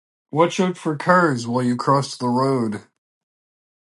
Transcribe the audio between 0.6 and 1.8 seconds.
for cars while you